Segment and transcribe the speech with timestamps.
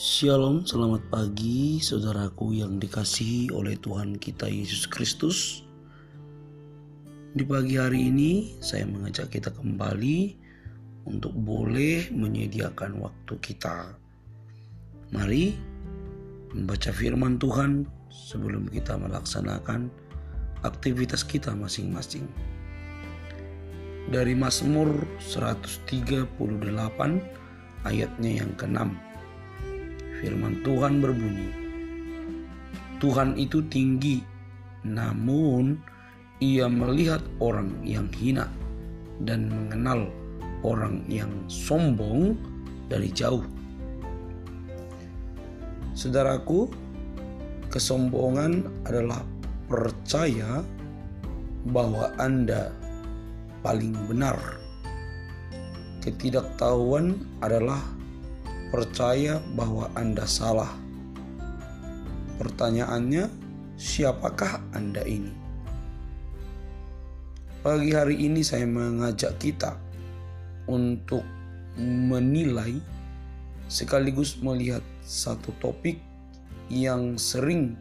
[0.00, 5.60] Shalom, selamat pagi saudaraku yang dikasihi oleh Tuhan kita Yesus Kristus.
[7.36, 10.40] Di pagi hari ini saya mengajak kita kembali
[11.04, 13.92] untuk boleh menyediakan waktu kita.
[15.12, 15.52] Mari
[16.56, 19.92] membaca firman Tuhan sebelum kita melaksanakan
[20.64, 22.24] aktivitas kita masing-masing.
[24.08, 26.40] Dari Mazmur 138
[27.84, 29.09] ayatnya yang ke-6
[30.20, 31.48] Firman Tuhan berbunyi,
[33.00, 34.20] Tuhan itu tinggi,
[34.84, 35.80] namun
[36.44, 38.44] ia melihat orang yang hina
[39.24, 40.12] dan mengenal
[40.60, 42.36] orang yang sombong
[42.92, 43.44] dari jauh.
[45.96, 46.68] Saudaraku,
[47.72, 49.24] kesombongan adalah
[49.68, 50.60] percaya
[51.72, 52.72] bahwa Anda
[53.60, 54.36] paling benar.
[56.00, 57.80] Ketidaktahuan adalah
[58.70, 60.70] percaya bahwa Anda salah.
[62.38, 63.26] Pertanyaannya,
[63.74, 65.34] siapakah Anda ini?
[67.60, 69.76] Pagi hari ini saya mengajak kita
[70.64, 71.20] untuk
[71.76, 72.80] menilai
[73.68, 76.00] sekaligus melihat satu topik
[76.72, 77.76] yang sering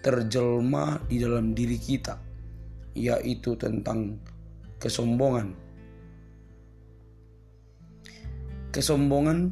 [0.00, 2.18] terjelma di dalam diri kita,
[2.96, 4.18] yaitu tentang
[4.80, 5.69] kesombongan.
[8.70, 9.50] Kesombongan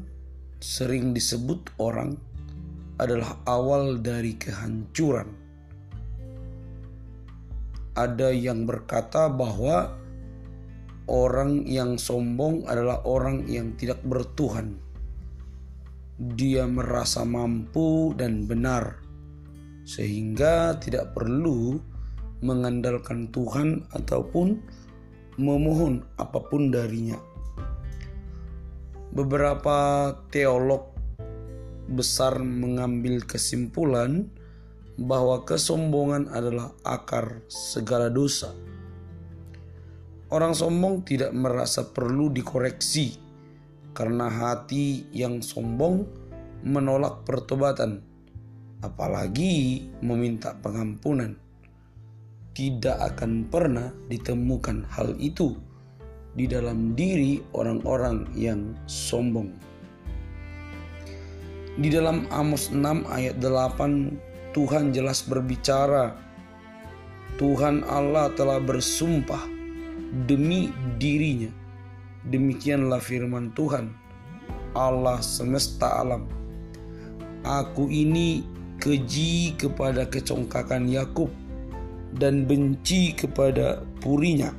[0.63, 2.15] sering disebut orang
[3.03, 5.27] adalah awal dari kehancuran.
[7.99, 9.91] Ada yang berkata bahwa
[11.11, 14.79] orang yang sombong adalah orang yang tidak bertuhan.
[16.39, 19.03] Dia merasa mampu dan benar,
[19.83, 21.75] sehingga tidak perlu
[22.39, 24.63] mengandalkan Tuhan ataupun
[25.43, 27.19] memohon apa pun darinya.
[29.09, 30.93] Beberapa teolog
[31.89, 34.29] besar mengambil kesimpulan
[35.01, 38.53] bahwa kesombongan adalah akar segala dosa.
[40.29, 43.17] Orang sombong tidak merasa perlu dikoreksi
[43.97, 46.05] karena hati yang sombong
[46.61, 48.05] menolak pertobatan,
[48.85, 51.33] apalagi meminta pengampunan.
[52.53, 55.68] Tidak akan pernah ditemukan hal itu
[56.39, 59.51] di dalam diri orang-orang yang sombong.
[61.75, 62.79] Di dalam Amos 6
[63.11, 66.15] ayat 8 Tuhan jelas berbicara
[67.39, 69.43] Tuhan Allah telah bersumpah
[70.31, 70.71] demi
[71.03, 71.51] dirinya.
[72.27, 73.91] Demikianlah firman Tuhan
[74.79, 76.27] Allah semesta alam.
[77.47, 78.43] Aku ini
[78.79, 81.31] keji kepada kecongkakan Yakub
[82.19, 84.51] dan benci kepada purinya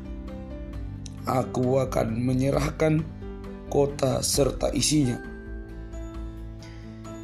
[1.29, 3.06] aku akan menyerahkan
[3.69, 5.22] kota serta isinya.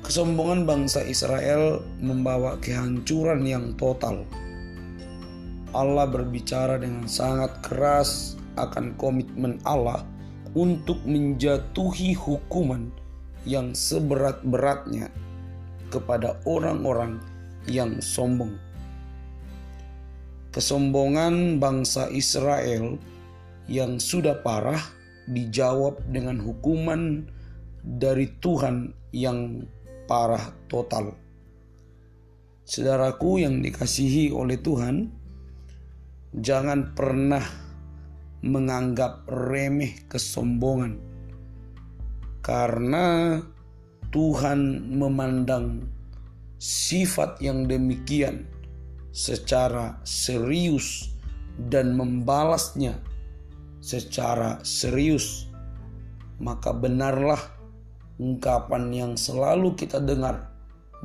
[0.06, 4.22] Kesombongan bangsa Israel membawa kehancuran yang total.
[5.74, 10.06] Allah berbicara dengan sangat keras akan komitmen Allah
[10.54, 12.88] untuk menjatuhi hukuman
[13.44, 15.10] yang seberat-beratnya
[15.90, 17.20] kepada orang-orang
[17.66, 18.56] yang sombong.
[20.56, 22.96] Kesombongan bangsa Israel
[23.66, 24.82] yang sudah parah
[25.26, 27.26] dijawab dengan hukuman
[27.82, 29.66] dari Tuhan yang
[30.06, 31.14] parah total.
[32.66, 35.10] Saudaraku yang dikasihi oleh Tuhan,
[36.42, 37.46] jangan pernah
[38.46, 40.98] menganggap remeh kesombongan,
[42.42, 43.38] karena
[44.10, 45.86] Tuhan memandang
[46.62, 48.46] sifat yang demikian
[49.14, 51.14] secara serius
[51.70, 52.98] dan membalasnya
[53.86, 55.46] secara serius,
[56.42, 57.38] maka benarlah
[58.18, 60.50] ungkapan yang selalu kita dengar,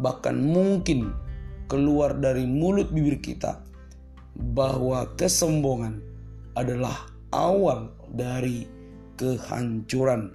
[0.01, 1.13] bahkan mungkin
[1.69, 3.61] keluar dari mulut bibir kita,
[4.57, 6.01] bahwa kesombongan
[6.57, 7.05] adalah
[7.37, 8.65] awal dari
[9.21, 10.33] kehancuran.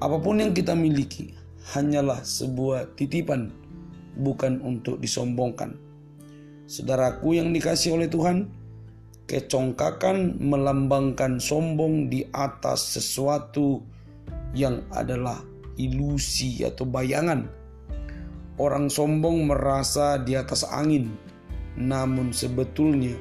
[0.00, 1.36] Apa pun yang kita miliki
[1.76, 3.52] hanyalah sebuah titipan,
[4.16, 5.76] bukan untuk disombongkan.
[6.64, 8.48] Saudaraku yang dikasih oleh Tuhan,
[9.30, 13.78] Kecongkakan melambangkan sombong di atas sesuatu
[14.58, 15.38] yang adalah
[15.78, 17.46] ilusi atau bayangan.
[18.58, 21.14] Orang sombong merasa di atas angin,
[21.78, 23.14] namun sebetulnya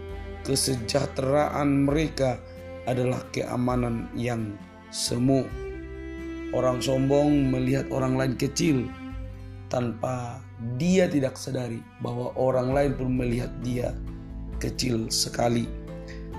[0.50, 2.42] kesejahteraan mereka
[2.90, 4.58] adalah keamanan yang
[4.90, 5.46] semu.
[6.58, 8.90] Orang sombong melihat orang lain kecil
[9.70, 10.42] tanpa
[10.82, 13.94] dia tidak sadari bahwa orang lain pun melihat dia
[14.58, 15.79] kecil sekali.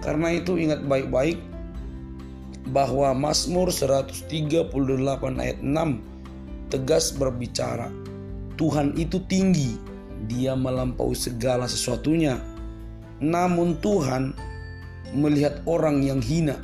[0.01, 1.37] Karena itu ingat baik-baik
[2.73, 4.73] bahwa Mazmur 138
[5.37, 7.93] ayat 6 tegas berbicara,
[8.57, 9.77] Tuhan itu tinggi,
[10.29, 12.37] Dia melampaui segala sesuatunya.
[13.25, 14.37] Namun Tuhan
[15.17, 16.61] melihat orang yang hina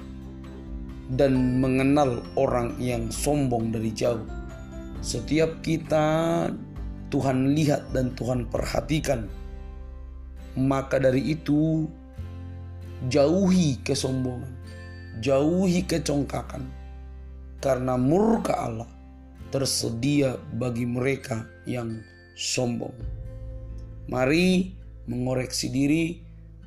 [1.17, 4.23] dan mengenal orang yang sombong dari jauh.
[5.01, 6.05] Setiap kita
[7.09, 9.31] Tuhan lihat dan Tuhan perhatikan.
[10.57, 11.85] Maka dari itu
[13.09, 14.53] jauhi kesombongan,
[15.21, 16.65] jauhi kecongkakan.
[17.57, 18.91] Karena murka Allah
[19.49, 22.05] tersedia bagi mereka yang
[22.37, 22.93] sombong.
[24.07, 24.77] Mari
[25.09, 26.21] mengoreksi diri,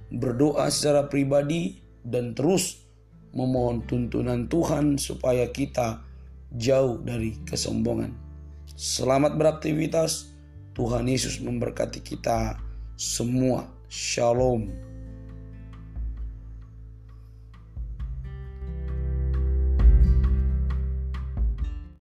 [0.09, 2.83] berdoa secara pribadi, dan terus
[3.35, 6.01] memohon tuntunan Tuhan supaya kita
[6.57, 8.11] jauh dari kesombongan.
[8.73, 10.31] Selamat beraktivitas.
[10.73, 12.55] Tuhan Yesus memberkati kita
[12.95, 13.67] semua.
[13.91, 14.71] Shalom.